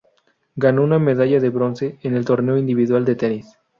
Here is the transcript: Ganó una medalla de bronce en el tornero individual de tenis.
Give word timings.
Ganó 0.55 0.81
una 0.81 0.97
medalla 0.97 1.39
de 1.39 1.51
bronce 1.51 1.99
en 2.01 2.15
el 2.15 2.25
tornero 2.25 2.57
individual 2.57 3.05
de 3.05 3.15
tenis. 3.15 3.55